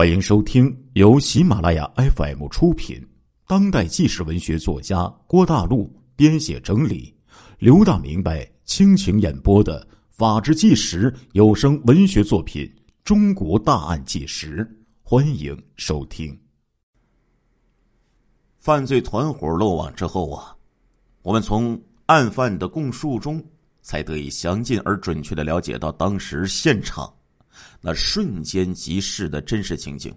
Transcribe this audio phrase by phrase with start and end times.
[0.00, 3.06] 欢迎收听由喜马拉雅 FM 出品、
[3.46, 7.14] 当代纪实文学作家郭大陆编写整理、
[7.58, 12.64] 刘大明白倾情演播的《法制纪实》有声文学作品
[13.04, 14.64] 《中国大案纪实》，
[15.02, 16.34] 欢迎收听。
[18.58, 20.56] 犯罪团伙落网之后啊，
[21.20, 23.44] 我们从案犯的供述中，
[23.82, 27.12] 才得以详尽而准确的了解到当时现场。
[27.80, 30.14] 那瞬间即逝的真实情景，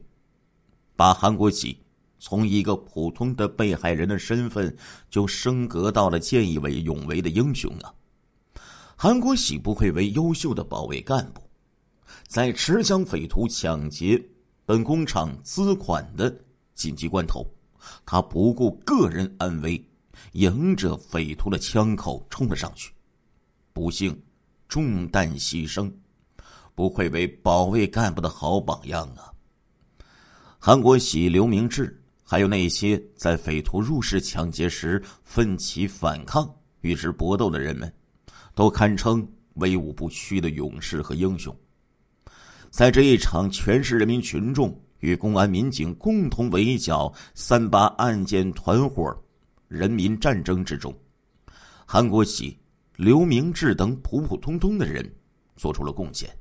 [0.95, 1.77] 把韩国喜
[2.19, 4.75] 从一个普通的被害人的身份，
[5.09, 7.93] 就升格到了见义为勇为的英雄啊！
[8.95, 11.41] 韩国喜不愧为优秀的保卫干部，
[12.27, 14.23] 在持枪匪徒抢劫
[14.65, 16.33] 本工厂资款的
[16.73, 17.45] 紧急关头，
[18.05, 19.83] 他不顾个人安危，
[20.31, 22.93] 迎着匪徒的枪口冲了上去，
[23.73, 24.17] 不幸
[24.69, 25.91] 中弹牺牲。
[26.75, 29.31] 不愧为保卫干部的好榜样啊！
[30.57, 37.93] 韩国喜、刘明志，还有那些在匪徒入室抢劫时奋起反抗、与之搏斗的人们，
[38.55, 41.55] 都堪称威武不屈的勇士和英雄。
[42.71, 49.15] 在这一场全市人民群众与公安民警共同围剿“三八”案件团伙
[49.67, 50.91] 人民战争之中，
[51.85, 52.57] 韩国喜、
[52.95, 55.07] 刘明志等普普通通的人
[55.55, 56.35] 做出了贡献。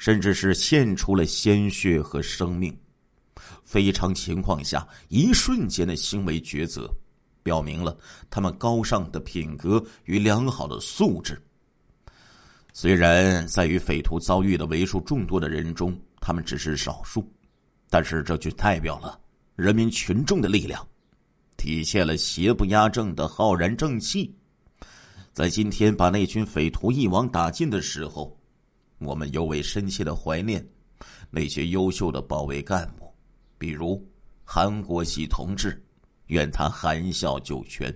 [0.00, 2.74] 甚至是献出了鲜血和生命，
[3.64, 6.90] 非常情况下一瞬间的行为抉择，
[7.42, 7.94] 表明了
[8.30, 11.38] 他们高尚的品格与良好的素质。
[12.72, 17.30] 虽然在与匪徒遭遇的为数众多的人中，他们只是少数，
[17.90, 19.20] 但是这就代表了
[19.54, 20.82] 人民群众的力量，
[21.58, 24.34] 体现了邪不压正的浩然正气。
[25.34, 28.34] 在今天把那群匪徒一网打尽的时候。
[29.00, 30.64] 我们尤为深切的怀念
[31.30, 33.12] 那些优秀的保卫干部，
[33.56, 34.06] 比如
[34.44, 35.82] 韩国喜同志，
[36.26, 37.94] 愿他含笑九泉。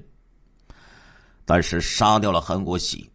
[1.44, 3.10] 但是杀掉了韩国喜，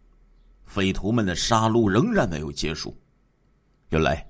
[0.64, 2.96] 匪徒们的杀戮仍然没有结束。
[3.88, 4.24] 原来，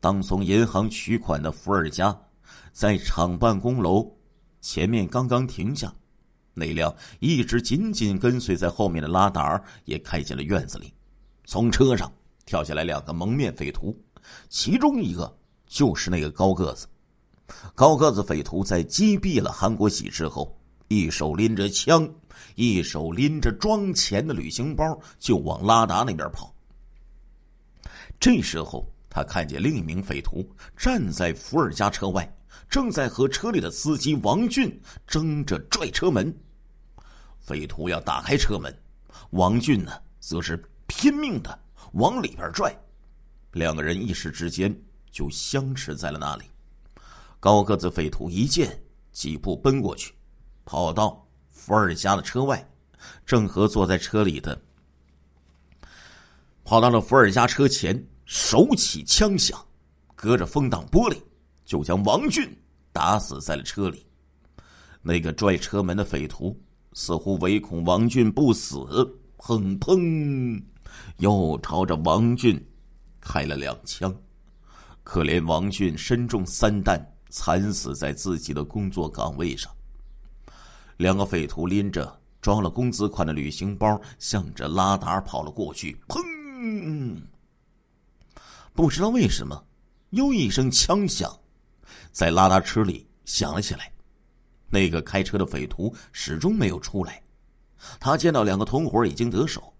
[0.00, 2.18] 当从银行取款的伏尔加
[2.72, 4.10] 在厂办公楼
[4.62, 5.94] 前面刚刚停下，
[6.54, 10.90] 那辆一直紧紧跟随在后面的拉达也开进了院子里，
[11.44, 12.10] 从车上。
[12.46, 13.96] 跳下来两个蒙面匪徒，
[14.48, 16.86] 其中一个就是那个高个子。
[17.74, 22.08] 高个子匪徒在击毙了韩国喜之后，一手拎着枪，
[22.54, 26.54] 一手拎着装钱的旅行包，就往拉达那边跑。
[28.18, 30.42] 这时候，他看见另一名匪徒
[30.76, 32.30] 站在伏尔加车外，
[32.68, 36.34] 正在和车里的司机王俊争着拽车门。
[37.40, 38.74] 匪徒要打开车门，
[39.30, 40.56] 王俊呢，则是
[40.86, 41.58] 拼命的。
[41.94, 42.76] 往里边拽，
[43.52, 44.74] 两个人一时之间
[45.10, 46.44] 就相持在了那里。
[47.38, 48.82] 高个子匪徒一见，
[49.12, 50.12] 几步奔过去，
[50.64, 52.68] 跑到伏尔加的车外，
[53.24, 54.60] 正和坐在车里的，
[56.64, 59.64] 跑到了伏尔加车前，手起枪响，
[60.16, 61.16] 隔着风挡玻璃，
[61.64, 62.50] 就将王俊
[62.92, 64.04] 打死在了车里。
[65.00, 66.58] 那个拽车门的匪徒
[66.92, 68.78] 似乎唯恐王俊不死，
[69.38, 70.60] 砰砰。
[71.18, 72.64] 又朝着王俊
[73.20, 74.14] 开了两枪，
[75.02, 79.70] 可怜王俊身中三弹，惨死在自己的工作岗位上。
[80.98, 86.00] 两个匪徒拎着装了工资款的旅行包，向着拉达跑了过去。
[86.06, 87.20] 砰！
[88.72, 89.64] 不知道为什么，
[90.10, 91.36] 又一声枪响，
[92.12, 93.92] 在拉达车里响了起来。
[94.70, 97.20] 那个开车的匪徒始终没有出来。
[97.98, 99.73] 他见到两个同伙已经得手。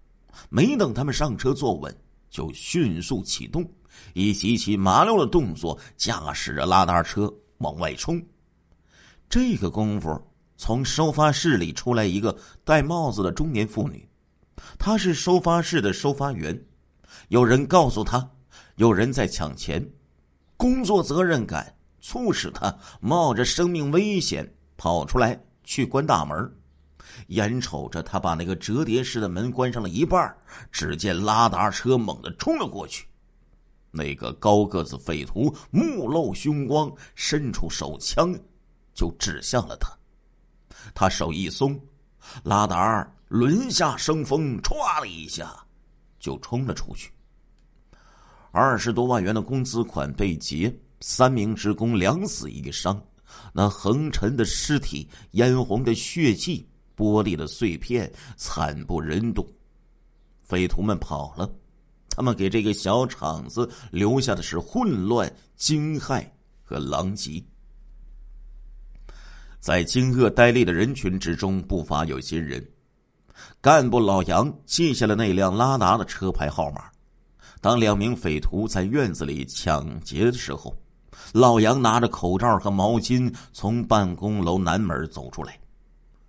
[0.49, 1.95] 没等他们上车坐稳，
[2.29, 3.69] 就迅速启动，
[4.13, 8.21] 以极其麻溜的动作驾驶着拉达车往外冲。
[9.29, 10.21] 这个功夫，
[10.57, 14.07] 从收发室里出来一个戴帽子的中年妇女，
[14.77, 16.59] 她是收发室的收发员。
[17.29, 18.29] 有人告诉她，
[18.75, 19.85] 有人在抢钱，
[20.57, 26.55] 工作责任感促使她冒着生命危险跑出来去关大门。
[27.27, 30.35] 眼瞅着他把那个折叠式的门关上了一半，
[30.71, 33.07] 只见拉达车猛地冲了过去。
[33.91, 38.37] 那个高个子匪徒目露凶光，伸出手枪
[38.93, 39.89] 就指向了他。
[40.93, 41.79] 他手一松，
[42.43, 45.55] 拉达轮下生风，唰的一下
[46.19, 47.11] 就冲了出去。
[48.51, 53.01] 二十多万元的工资款被劫，三名职工两死一伤，
[53.53, 56.67] 那横陈的尸体，嫣红的血迹。
[56.95, 59.47] 玻璃的碎片惨不忍睹，
[60.41, 61.49] 匪徒们跑了，
[62.09, 66.25] 他们给这个小厂子留下的是混乱、惊骇
[66.63, 67.43] 和狼藉。
[69.59, 72.63] 在惊愕呆立的人群之中，不乏有心人。
[73.59, 76.83] 干部老杨记下了那辆拉达的车牌号码。
[77.59, 80.77] 当两名匪徒在院子里抢劫的时候，
[81.33, 85.59] 老杨拿着口罩和毛巾从办公楼南门走出来，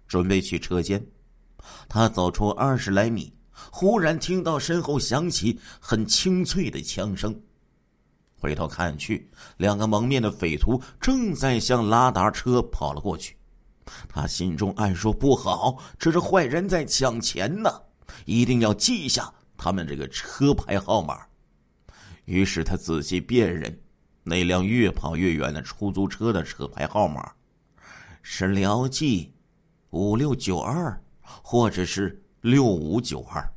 [0.06, 1.04] 准备去车间。
[1.88, 3.32] 他走出二十来米，
[3.70, 7.38] 忽然听到身后响起很清脆的枪声。
[8.38, 13.36] 回头看去，两个蒙面的匪徒正在向拉达车跑了过去。
[14.08, 17.70] 他心中暗说：“不好，这是坏人在抢钱呢！
[18.24, 21.24] 一定要记下他们这个车牌号码。”
[22.26, 23.80] 于是他仔细辨认
[24.24, 27.32] 那辆越跑越远的出租车的车牌号码，
[28.22, 29.32] 是辽 G
[29.96, 31.02] 五六九二，
[31.42, 33.50] 或者是六五九二。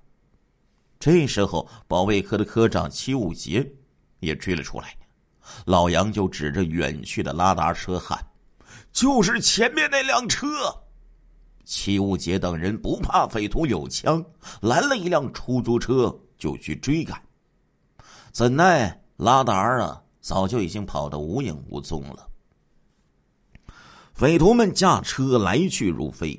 [0.98, 3.70] 这时候，保卫科的科长齐武杰
[4.22, 4.96] 也追了出来，
[5.66, 8.26] 老杨就指着远去的拉达车喊。
[8.94, 10.48] 就是前面那辆车，
[11.66, 14.24] 齐武杰等人不怕匪徒有枪，
[14.62, 17.22] 拦了一辆出租车就去追赶。
[18.32, 22.29] 怎奈拉达啊，早就已经跑得无影无踪了。
[24.20, 26.38] 匪徒们驾车来去如飞，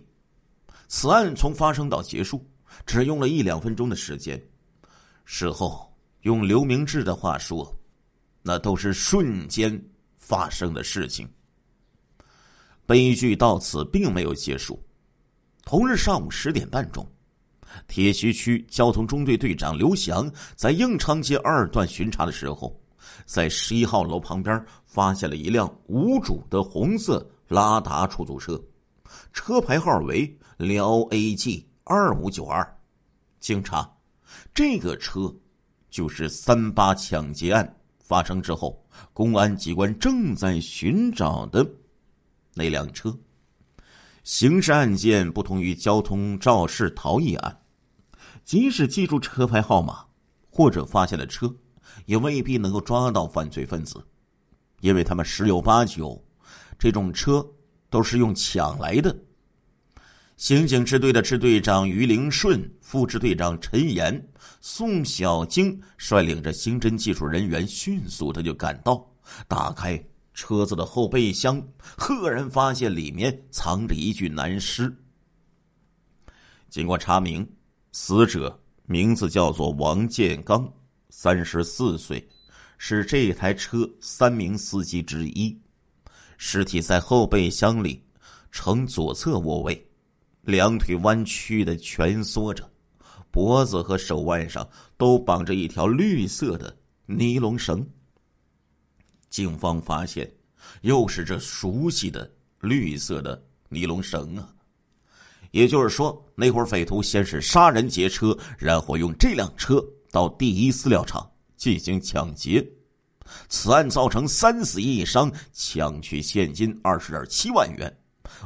[0.87, 2.47] 此案从发生到结束
[2.85, 4.39] 只用了一两分钟的时间。
[5.25, 5.91] 事后
[6.21, 7.75] 用刘明志的话说，
[8.43, 9.83] 那都是瞬间
[10.15, 11.27] 发生的事情。
[12.85, 14.79] 悲剧到此并没有结束。
[15.65, 17.11] 同日上午十点半钟，
[17.89, 22.79] 铁西区交通中队队长刘翔在应昌街二段巡查的时候，
[23.25, 28.63] 在十一号楼旁边发现了一辆无主的红色拉达出租车，
[29.33, 32.79] 车牌号为辽 AG 二五九二。
[33.41, 33.93] 经查，
[34.55, 35.35] 这个车
[35.91, 38.81] 就是三八抢劫案发生之后，
[39.13, 41.69] 公安机关正在寻找的。
[42.55, 43.19] 那辆车，
[44.23, 47.63] 刑事案件不同于交通肇事逃逸案，
[48.45, 50.05] 即使记住车牌号码
[50.49, 51.53] 或者发现了车，
[52.07, 54.01] 也未必能够抓到犯罪分子，
[54.83, 56.25] 因为他们十有八九，
[56.81, 57.47] 这种车
[57.91, 59.15] 都是用抢来的。
[60.39, 64.27] 刑警支队的支队长于灵顺、副支队长陈岩、
[64.63, 69.07] 宋小晶率领着刑侦技术人员，迅速的就赶到，
[69.47, 70.03] 打开。
[70.33, 71.63] 车子的后备箱，
[71.99, 74.91] 赫然发现里面藏着一具男尸。
[76.71, 77.47] 经过查明，
[77.93, 80.73] 死者名字叫做王建刚，
[81.11, 82.27] 三十四岁，
[82.79, 85.61] 是这台车三名司机之一。
[86.43, 88.03] 尸体在后备箱里，
[88.51, 89.87] 呈左侧卧位，
[90.41, 92.67] 两腿弯曲的蜷缩着，
[93.31, 94.67] 脖子和手腕上
[94.97, 97.87] 都绑着一条绿色的尼龙绳。
[99.29, 100.33] 警方发现，
[100.81, 102.29] 又是这熟悉的
[102.61, 104.49] 绿色的尼龙绳啊！
[105.51, 112.67] 也就是说，那会儿匪徒先是杀人劫车，然后用这辆车到第一饲料厂进行抢劫。
[113.49, 117.95] 此案造成三死一伤，抢取现金二十点七万元，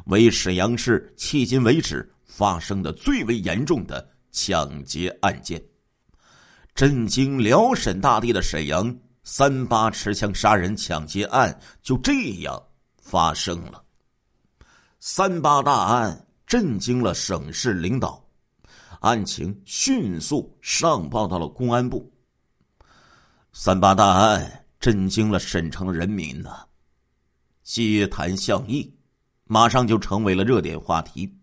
[0.06, 5.62] 为沈阳市迄今为止发生的最为严重的抢劫案件，
[6.74, 8.96] 震惊辽沈大地的沈阳。
[9.26, 12.62] 三八持枪杀人抢劫案就这样
[13.00, 13.82] 发生了。
[15.00, 18.22] 三八大案震惊了省市领导，
[19.00, 22.12] 案情迅速上报到了公安部。
[23.54, 26.62] 三八大案震惊了沈城人民呐，
[27.62, 28.94] 街谈巷议，
[29.44, 31.34] 马上就成为了热点话题。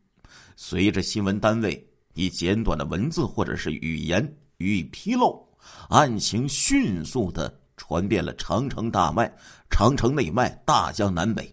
[0.55, 5.43] 随着新闻单位以简短的文字或者是语言予以披露，
[5.89, 7.51] 案情迅速的。
[7.77, 9.27] 传遍了长城大脉、
[9.71, 11.51] 长城内脉、大江南北。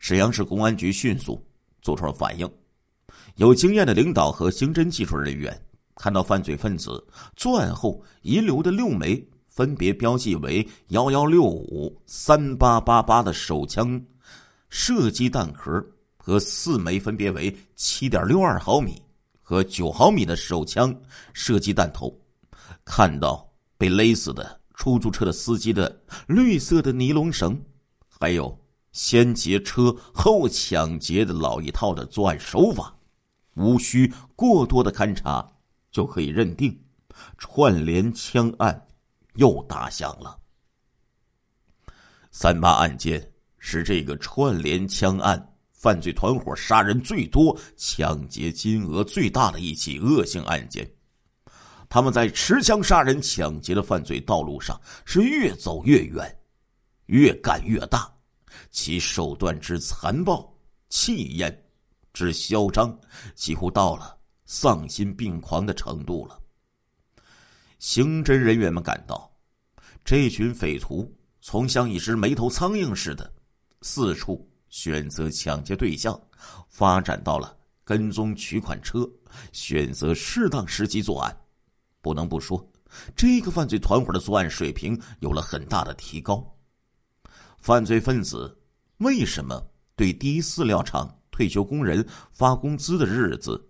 [0.00, 1.40] 沈阳市公安局迅速
[1.80, 2.52] 做出了反应，
[3.36, 5.56] 有经验的领导和刑侦技术人员
[5.94, 9.24] 看到犯罪分子作案后遗留的六枚
[9.58, 14.00] 分别标记为幺幺六五、三八八八的手枪
[14.68, 15.84] 射击弹壳
[16.16, 19.02] 和四枚分别为七点六二毫米
[19.42, 20.94] 和九毫米的手枪
[21.32, 22.16] 射击弹头，
[22.84, 24.60] 看到被勒死的。
[24.74, 27.60] 出租车的司机的绿色的尼龙绳，
[28.20, 28.56] 还有
[28.92, 32.94] 先劫车后抢劫的老一套的作案手法，
[33.56, 35.44] 无需过多的勘查
[35.90, 36.80] 就可以认定，
[37.38, 38.86] 串联枪案
[39.38, 40.38] 又打响了。
[42.30, 50.88] 三八案件是这个串联枪案犯罪团伙杀人最多、抢劫金额最大的一起恶性案件。
[51.88, 56.38] 他们在持枪杀人、抢劫的犯罪道路上是越走越远，
[57.06, 58.12] 越干越大，
[58.70, 60.54] 其手段之残暴、
[60.90, 61.66] 气焰
[62.12, 62.94] 之嚣张，
[63.34, 66.38] 几乎到了丧心病狂的程度了。
[67.78, 69.27] 刑侦人员们感到，
[70.10, 73.30] 这群匪徒从像一只没头苍蝇似的，
[73.82, 76.18] 四处选择抢劫对象，
[76.70, 79.06] 发展到了跟踪取款车，
[79.52, 81.38] 选择适当时机作案。
[82.00, 82.66] 不能不说，
[83.14, 86.42] 这个犯罪团伙的作案水平有了很大的提高。
[87.58, 88.58] 犯罪分子
[89.00, 89.62] 为什么
[89.94, 93.62] 对第一饲料厂退休工人发工资的日子，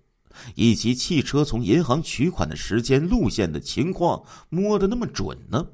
[0.55, 5.67] 以及汽车从银行取款的时间、路线的情况摸得那么准呢？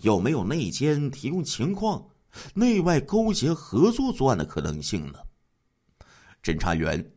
[0.00, 2.06] 有没有内奸提供情况，
[2.54, 5.18] 内外勾结合作作案的可能性呢？
[6.42, 7.12] 侦查员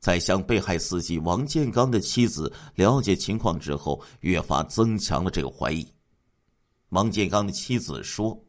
[0.00, 5.86] 在向被害司机王建刚的妻子了解情况之后，越发增强了这个怀疑。
[6.90, 8.42] 王建刚的妻子说。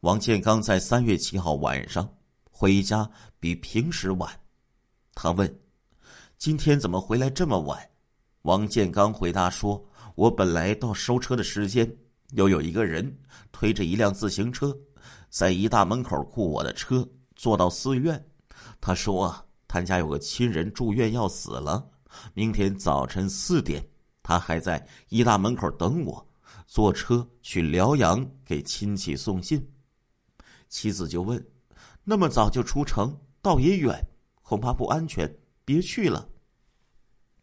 [0.00, 2.06] 王建刚在三月七号晚上
[2.50, 4.30] 回家比平时晚，
[5.14, 5.60] 他问
[6.36, 7.88] ：“今天怎么回来这么晚？”
[8.42, 9.82] 王建刚回答说
[10.14, 11.90] ：“我本来到收车的时间，
[12.34, 13.16] 又有一个人
[13.50, 14.76] 推着一辆自行车，
[15.30, 18.22] 在一大门口雇我的车，坐到寺院。
[18.80, 19.34] 他说
[19.66, 21.84] 他家有个亲人住院要死了，
[22.34, 23.84] 明天早晨四点，
[24.22, 26.24] 他还在医大门口等我，
[26.66, 29.64] 坐车去辽阳给亲戚送信。”
[30.68, 31.44] 妻子就问
[32.02, 33.96] ：“那么早就出城，倒也远，
[34.42, 35.32] 恐怕不安全，
[35.64, 36.28] 别去了。”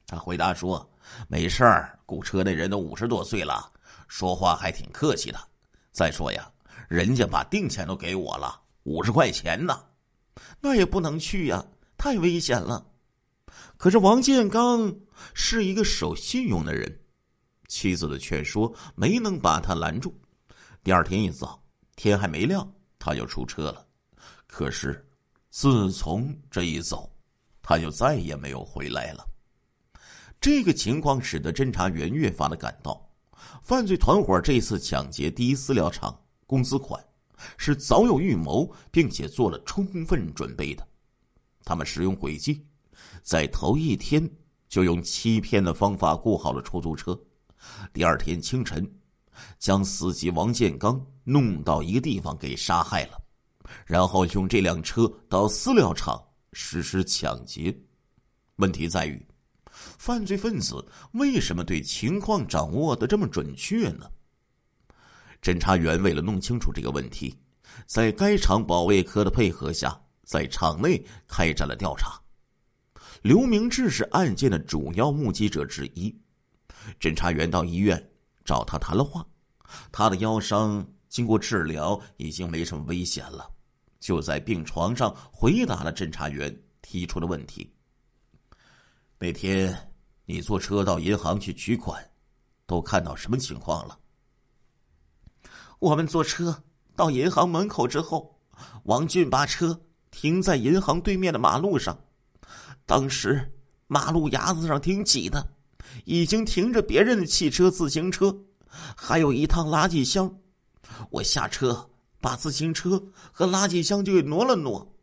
[0.05, 0.89] 他回答说
[1.29, 3.70] ：“没事儿，雇车那人都五十多岁了，
[4.11, 5.39] 说话还挺客气的。
[5.93, 6.51] 再说呀，
[6.89, 9.81] 人家把定钱都给我了，五十块钱呢，
[10.59, 11.65] 那也不能去呀，
[11.97, 12.85] 太危险了。”
[13.77, 14.93] 可是王建刚
[15.33, 16.99] 是一个守信用的人，
[17.69, 20.13] 妻子的劝说没能把他拦住。
[20.83, 21.63] 第二天一早，
[21.95, 22.69] 天还没亮。
[22.99, 23.87] 他就出车了，
[24.45, 25.09] 可是
[25.49, 27.09] 自从这一走，
[27.61, 29.25] 他就再也没有回来了。
[30.41, 33.09] 这个情况使得侦查员越发的感到，
[33.71, 36.13] 犯罪团伙这次抢劫第一饲料厂
[36.45, 37.01] 工资款
[37.55, 40.85] 是早有预谋，并且做了充分准备的。
[41.63, 42.65] 他们使用诡计，
[43.23, 44.29] 在头一天
[44.67, 47.17] 就用欺骗的方法雇好了出租车，
[47.93, 48.85] 第二天清晨。
[49.57, 53.17] 将司机王建刚弄到一个地方给杀害了，
[53.85, 57.73] 然后用这辆车到饲料厂实施抢劫。
[58.57, 59.25] 问题在于，
[60.01, 64.09] 犯罪分子为什么对情况掌握的这么准确呢？
[65.43, 67.37] 侦查员为了弄清楚这个问题，
[67.85, 72.19] 在该厂保卫科的配合下，在厂内开展了调查。
[73.21, 76.11] 刘明志是案件的主要目击者之一，
[76.99, 78.11] 侦查员到医院
[78.43, 79.23] 找他谈了话。
[79.91, 83.47] 他的腰伤经过治疗已经没什么危险了，
[83.99, 87.71] 就在病床上回答了侦查员提出的问题。
[89.19, 89.90] 那天
[90.31, 92.01] 你坐车到银行去取款，
[92.65, 93.99] 都看到什么情况了？
[95.77, 96.63] 我们坐车
[96.95, 98.39] 到银行门口之后，
[98.83, 99.77] 王俊把车
[100.09, 101.99] 停在银行对面的马路上，
[102.85, 103.51] 当时
[103.87, 105.45] 马路牙子上挺挤的，
[106.05, 108.33] 已经停着别人的汽车、自行车。
[108.95, 110.33] 还有一趟垃圾箱，
[111.09, 111.89] 我下车
[112.21, 112.91] 把自行车
[113.33, 114.95] 和垃圾箱就给挪了挪。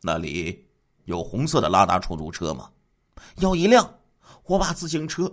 [0.00, 0.66] 那里
[1.04, 2.70] 有红色的拉达出租车吗？
[3.36, 3.97] 有一辆。
[4.48, 5.30] 我把自行车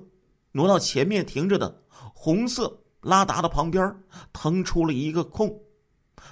[0.51, 3.95] 挪到前面停着的红色拉达的旁边，
[4.33, 5.57] 腾出了一个空。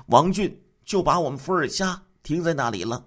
[0.07, 3.05] 王俊就把我们伏尔加停在那里了。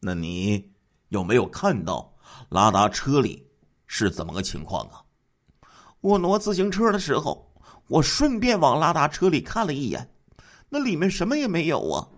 [0.00, 0.72] 那你
[1.08, 2.14] 有没有看到
[2.50, 3.44] 拉达车里
[3.86, 5.02] 是怎么个情况啊？
[6.00, 7.52] 我挪自行车的时候，
[7.88, 10.14] 我顺便往拉达车里看了一眼，
[10.68, 12.08] 那里面什么也没有啊。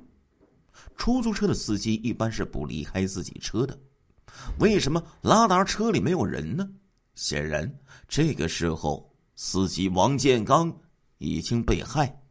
[0.98, 3.78] 出租车的司机一般是不离开自己车的，
[4.58, 6.68] 为什么拉达车里没有人呢？
[7.14, 7.72] 显然，
[8.08, 10.74] 这个时候司机王建刚
[11.18, 12.22] 已经被害，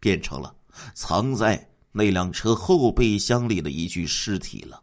[0.00, 0.54] 变成了
[0.94, 4.82] 藏在那辆车后备箱里的一具尸体了。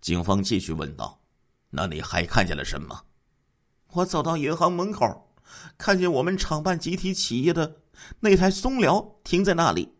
[0.00, 1.20] 警方继续问道
[1.70, 3.04] ：“那你还看见了什么？”
[3.92, 5.34] 我走到银行门口，
[5.76, 7.76] 看见我们厂办集体企业的
[8.20, 9.92] 那台松辽停在那里，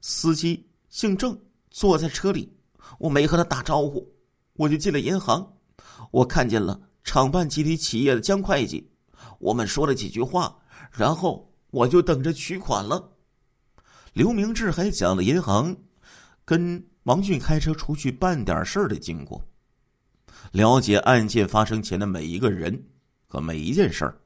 [0.00, 1.40] 司机姓郑，
[1.70, 2.52] 坐在车里。
[2.98, 4.13] 我没和他打招呼，
[4.54, 5.56] 我就进了银行。
[6.10, 8.90] 我看见了厂办集体企业的江会计，
[9.38, 10.56] 我们说了几句话，
[10.90, 13.12] 然后我就等着取款了。
[14.12, 15.76] 刘明志还讲了银行
[16.44, 19.44] 跟王俊开车出去办点事儿的经过，
[20.52, 22.84] 了解案件发生前的每一个人。
[23.26, 24.16] 和每一件事儿，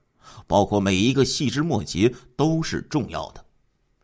[0.46, 3.42] 包括每一个细枝末节，都是重要的。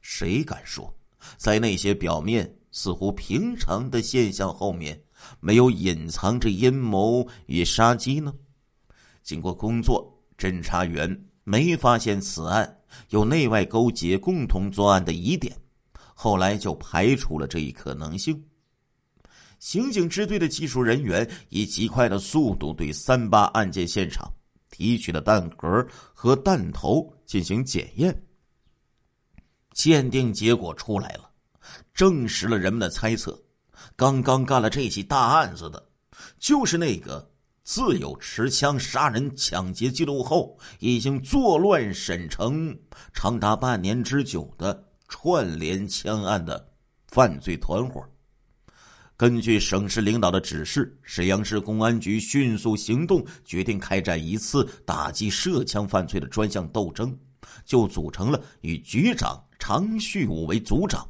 [0.01, 0.91] 谁敢说，
[1.37, 4.99] 在那些表面似乎平常的现象后面，
[5.41, 8.33] 没有隐藏着阴谋与杀机呢？
[9.23, 15.57] 经过工作，侦查员没发现此案有内外勾结、共同作案的疑点，
[16.15, 18.45] 后来就排除了这一可能性。
[19.59, 24.31] 刑警支队的技术人员以极快的速度对三八案件现场
[24.71, 28.15] 提取的弹壳和弹头进行检验，
[29.73, 31.31] 鉴定结果出来了，
[31.95, 33.41] 证实了人们的猜测：
[33.97, 35.89] 刚刚干了这起大案子的，
[36.39, 37.31] 就是那个
[37.63, 42.77] 自有持枪杀人、抢劫记录后已经作乱沈城
[43.13, 46.69] 长达半年之久的串联枪案的
[47.09, 48.05] 犯罪团伙。
[49.17, 57.17] 根据省市领导的指示，沈阳市公安局迅速行动，决定开展一次打击涉枪犯罪的专项斗争，
[57.65, 61.09] 就组成了以局长常旭武为组长，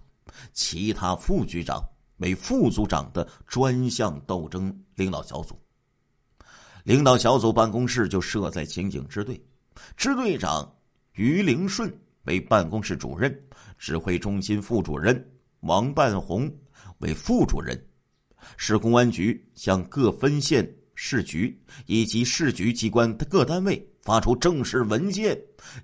[0.52, 1.82] 其他副局长
[2.18, 5.58] 为副组长的专项斗争领导小组。
[6.84, 9.42] 领导小组办公室就设在刑警支队，
[9.96, 10.70] 支队长
[11.12, 11.92] 于灵顺
[12.24, 13.34] 为办公室主任，
[13.78, 16.50] 指挥中心副主任王半红
[16.98, 17.78] 为副主任。
[18.58, 25.38] 市公安局向各分县市局以及市局机关的各单位发出正式文件，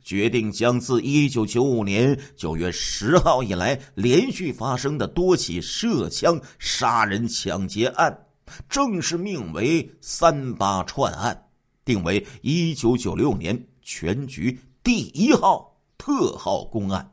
[0.05, 8.27] 决定将自一九九五年九月十号以来连续发生的多起涉枪杀人抢劫案，
[8.69, 11.47] 正式命为“三八串案”，
[11.83, 17.11] 定为一九九六年全局第一号特号公案，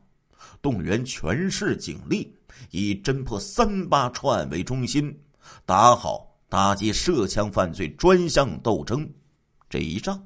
[0.60, 2.36] 动员全市警力，
[2.70, 5.18] 以侦破“三八串案”为中心。
[5.64, 9.10] 打好打击涉枪犯罪专项斗争
[9.70, 10.22] 这一仗。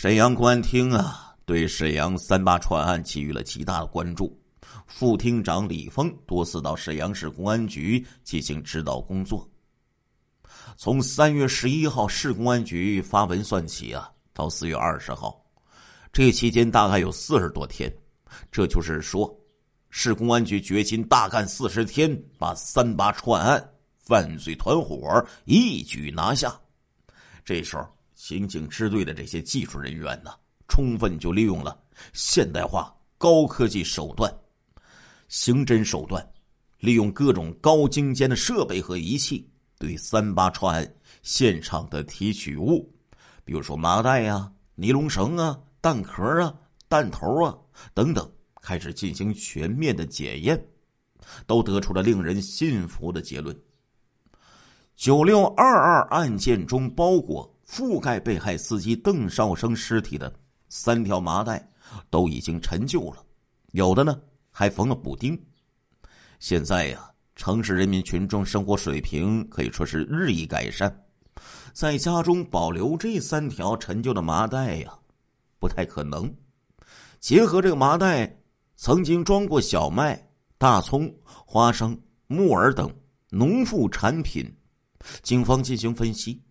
[0.00, 4.34] 沈阳公安厅啊，对沈阳三八串案给予了极大的关注。
[4.86, 9.46] 副厅长李峰多次到沈阳市公安局进行指导工作。
[10.74, 15.38] 从三月十一号市公安局发文算起啊，到四月二十号，
[16.10, 17.94] 这期间大概有四十多天。
[18.50, 19.30] 这就是说。
[19.90, 23.62] 市公安局决心大干四十天，把三八串案
[23.98, 26.58] 犯罪团伙一举拿下。
[27.44, 27.86] 这时候，
[28.20, 30.30] 刑警支队的这些技术人员呢，
[30.68, 34.30] 充分就利用了现代化高科技手段、
[35.28, 36.22] 刑侦手段，
[36.80, 42.86] 利用各种高精尖的设备和仪器，对三八串案现场的提取物，
[43.42, 46.54] 比如说麻袋呀、尼龙绳啊、弹壳啊、
[46.90, 47.56] 弹头啊
[47.94, 48.30] 等等。
[48.60, 50.62] 开始进行全面的检验，
[51.46, 53.58] 都得出了令人信服的结论。
[54.94, 60.32] 九六二二案件中，包裹覆盖被害司机邓少生尸体的
[60.68, 61.70] 三条麻袋
[62.10, 63.24] 都已经陈旧了，
[63.72, 65.40] 有的呢还缝了补丁。
[66.40, 70.92] 现在呀，城市人民群众生活水平可以说是日益改善，
[71.72, 74.92] 在家中保留这三条陈旧的麻袋呀，
[75.60, 76.32] 不太可能。
[77.20, 78.36] 结合这个麻袋。
[78.82, 80.18] 曾经装过小麦、
[80.56, 82.90] 大葱、花生、木耳等
[83.28, 84.50] 农副产品，
[85.20, 86.42] 警方进行分析，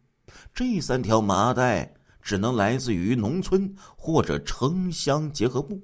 [0.54, 5.82] 这三条麻袋只能来自于农村或者城乡结合部，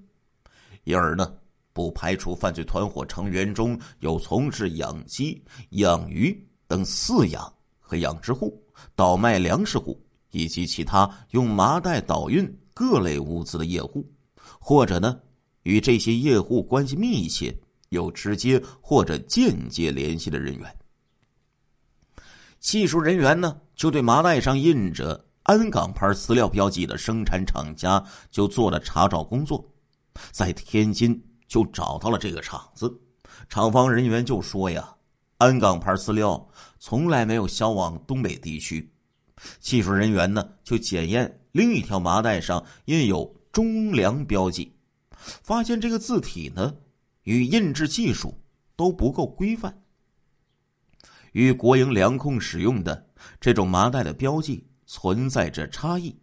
[0.83, 1.33] 因而呢，
[1.73, 8.61] 不排除犯罪团伙成员中有从事养鸡、养鱼等饲养和养殖户、
[8.95, 9.99] 倒卖粮食户
[10.31, 14.05] 以及其他用麻袋倒运各类物资的业户，
[14.59, 15.19] 或者呢。
[15.63, 17.51] 与这些业户关系密切、
[17.89, 20.77] 有直接或者间接联系的人员，
[22.59, 29.63] 技术人员呢就对麻袋上印着安港牌饲料标记的生产厂家就做了查找工作，
[30.31, 32.91] 在天津就找到了这个厂子，
[33.49, 34.95] 厂方人员就说呀，
[35.37, 38.91] 安港牌饲料从来没有销往东北地区。
[39.59, 44.71] 技术人员呢就检验另一条麻袋上印有中粮标记。
[45.43, 46.73] 发现这个字体呢，
[47.23, 48.33] 与印制技术
[48.75, 49.83] 都不够规范，
[51.35, 53.05] 与国营粮控使用的
[53.41, 56.17] 这种麻袋的标记存在着差异。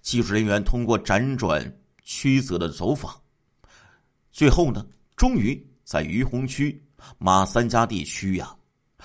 [0.00, 1.60] 技术人员通过辗转
[2.04, 3.12] 曲折的走访，
[4.30, 6.80] 最后呢，终于在于洪区
[7.18, 8.54] 马三家地区呀，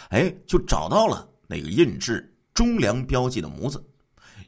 [0.09, 3.83] 哎，就找到了那个印制中粮标记的模子。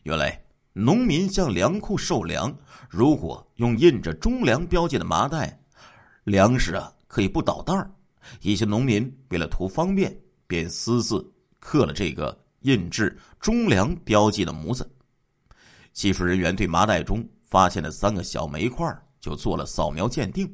[0.03, 0.39] 原来。
[0.79, 2.55] 农民向粮库售粮，
[2.87, 5.59] 如果用印着中粮标记的麻袋，
[6.23, 7.91] 粮食啊可以不倒袋儿。
[8.41, 10.15] 一些农民为了图方便，
[10.47, 11.23] 便私自
[11.59, 14.89] 刻了这个印制中粮标记的模子。
[15.93, 18.87] 技术人员对麻袋中发现的三个小煤块
[19.19, 20.49] 就做了扫描鉴定，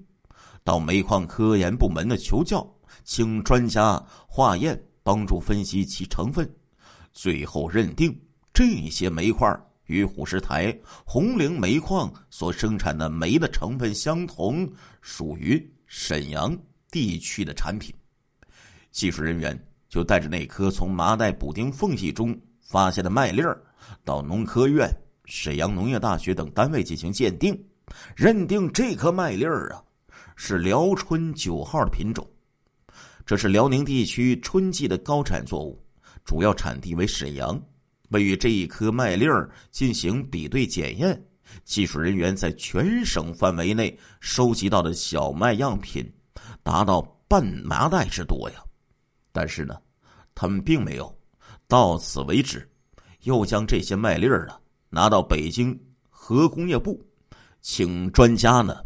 [0.64, 2.66] 到煤矿科研部门的求教，
[3.04, 6.50] 请专家化验，帮助分析其成分，
[7.12, 8.18] 最后认定
[8.54, 9.48] 这些煤块
[9.88, 10.76] 与虎石台、
[11.06, 16.58] 红岭煤矿所生产的煤的成分相同，属于沈阳
[16.90, 17.94] 地区的产品。
[18.92, 19.60] 技术人员
[19.94, 23.62] 就带着那颗从麻袋补丁缝隙中发现的麦粒儿，
[24.04, 24.90] 到农科院、
[25.26, 27.56] 沈阳农业大学等单位进行鉴定，
[28.16, 29.84] 认定这颗麦粒儿啊
[30.36, 32.28] 是辽春九号的品种。
[33.24, 35.80] 这是辽宁地区春季的高产作物，
[36.26, 37.62] 主要产地为沈阳。
[38.10, 41.24] 为与这一颗麦粒儿进行比对检验，
[41.66, 46.12] 技术人员在全省范围内收集到的小麦样品
[46.64, 48.56] 达到半麻袋之多呀。
[49.34, 49.76] 但是呢，
[50.34, 51.14] 他们并没有
[51.68, 52.66] 到此为止，
[53.24, 54.58] 又将这些麦粒儿啊
[54.90, 55.78] 拿到北京
[56.10, 57.04] 核工业部，
[57.60, 58.78] 请专家呢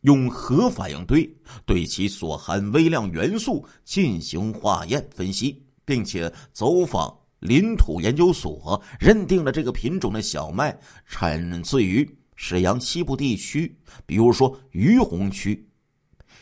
[0.00, 1.24] 用核反应堆
[1.66, 10.74] 对其所含微量元素进行化验分析，并且走访林土研究所，认定了这个品种的小麦
[11.06, 15.68] 产自于沈阳西部地区，比如说于洪区。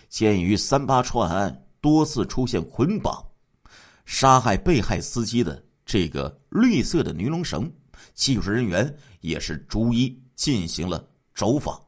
[0.08, 3.24] 鉴于三八串案多次出现捆绑。
[4.04, 7.72] 杀害被害司机的这个绿色的尼龙绳，
[8.14, 11.80] 技术人员也是逐一进行了走访，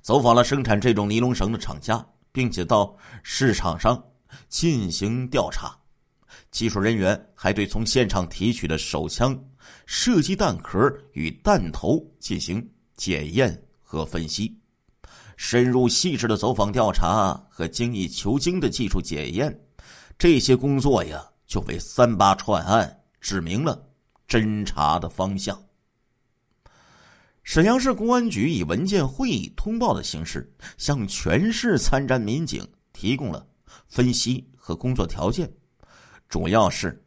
[0.00, 4.02] 走访了生产这种尼龙绳的厂家，并且到市场上
[4.48, 5.76] 进行调查。
[6.50, 9.38] 技术人员还对从现场提取的手枪、
[9.86, 10.78] 射击弹壳
[11.12, 14.54] 与弹头进行检验和分析，
[15.36, 19.58] 深入细致的走访调查和精益求精的技术检验。
[20.22, 23.84] 这些工作呀，就为三八串案指明了
[24.28, 25.60] 侦查的方向。
[27.42, 33.44] 沈阳市公安局以文件会议通报的形式，向全市参战民警提供了
[33.88, 35.52] 分析和工作条件，
[36.28, 37.04] 主要是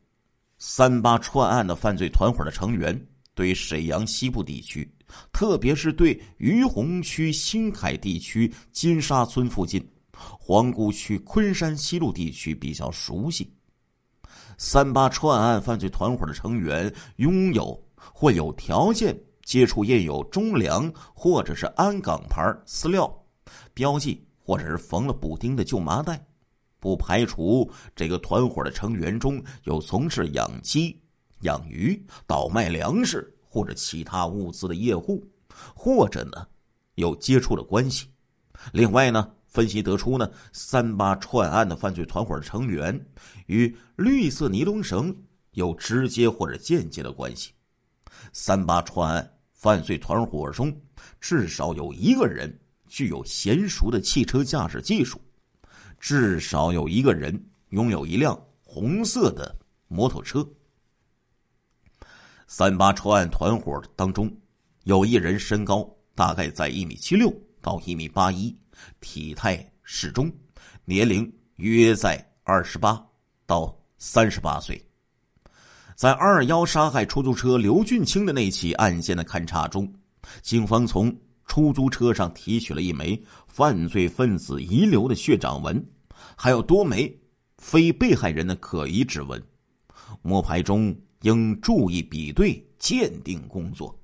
[0.58, 3.01] 三八串案的犯罪团伙的成员
[3.34, 4.93] 对沈阳西部地区，
[5.32, 9.82] 特别是对于洪区新海地区金沙村附近。
[10.17, 13.51] 皇姑区昆山西路地区比较熟悉，
[14.58, 23.12] 三八串案犯罪团伙的成员拥有或有条件接触印有中粮或者是安港牌饲料
[23.73, 26.23] 标记，或者是缝了补丁的旧麻袋，
[26.80, 30.99] 不排除这个团伙的成员中有从事养鸡、
[31.41, 35.23] 养鱼、倒卖粮食或者其他物资的业户，
[35.75, 36.47] 或者呢
[36.95, 38.08] 有接触的关系。
[38.71, 39.32] 另外呢。
[39.56, 42.94] 分析得出呢，三八串案的犯罪团伙成员
[43.46, 45.15] 与绿色尼龙绳
[45.52, 47.54] 有直接或者间接的关系。
[48.34, 50.78] 三八串案犯罪团伙中
[51.22, 52.54] 至少有一个人
[52.89, 55.22] 具有娴熟的汽车驾驶技术，
[56.02, 59.56] 至少有一个人拥有一辆红色的
[59.88, 60.46] 摩托车。
[62.46, 64.30] 三八串案团伙当中，
[64.84, 68.54] 有一人身高大概在一米七六到一米八一。
[69.00, 70.32] 体态适中，
[70.86, 73.02] 年龄约在二十八
[73.46, 74.82] 到三十八岁。
[75.96, 79.92] 在二幺杀害出租车刘俊清的那起案件的勘查中，
[80.42, 85.82] 警方从出租车上提取了一枚犯罪分子遗留的血掌纹，
[86.36, 87.18] 还有多枚
[87.58, 89.42] 非被害人的可疑指纹。
[90.22, 93.98] 摸排中应注意比对鉴定工作。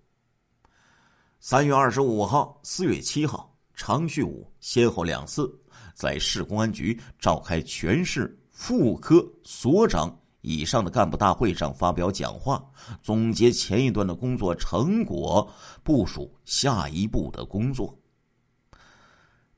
[1.40, 3.51] 三月二十五号、四月七号。
[3.84, 5.52] 常旭武先后两次
[5.96, 12.64] 在市公安局召开全市副科所长以上的干部大会上发表讲话，
[13.02, 18.00] 总结前一段的工作成果，部署下一步的工作。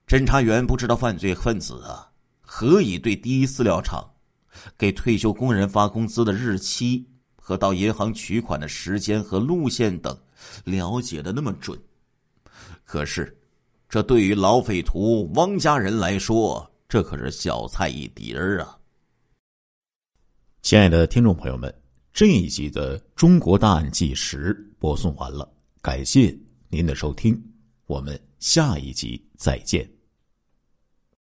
[0.07, 2.09] 侦查员不知道犯罪分子啊，
[2.39, 4.09] 何以对第一饲料厂
[4.77, 7.05] 给退休工人发工资的日期
[7.35, 10.17] 和到银行取款的时间和路线等
[10.63, 11.77] 了解的那么准？
[12.85, 13.37] 可是。
[13.93, 18.75] 这对于老匪徒汪家人来说，这可是小菜一碟儿啊！
[20.63, 21.71] 亲爱的听众朋友们，
[22.11, 25.47] 这一集的《中国大案纪实》播送完了，
[25.79, 26.35] 感谢
[26.69, 27.39] 您的收听，
[27.85, 29.87] 我们下一集再见。